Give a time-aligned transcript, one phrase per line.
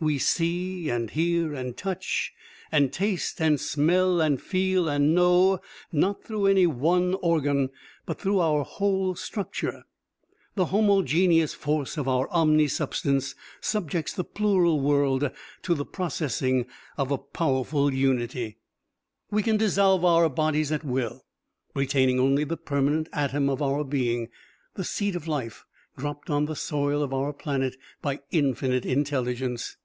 [0.00, 2.32] We see and hear and touch
[2.72, 5.60] and taste and smell and feel and know,
[5.92, 7.70] not through any one organ,
[8.04, 9.84] but through our whole structure.
[10.56, 15.30] The homogeneous force of our omni substance subjects the plural world
[15.62, 16.66] to the processing
[16.98, 18.56] of a powerful unity.
[19.30, 21.22] "We can dissolve our bodies at will,
[21.76, 24.30] retaining only the permanent atom of our being,
[24.74, 25.64] the seed of life
[25.96, 29.76] dropped on the soil of our planet by Infinite Intelligence.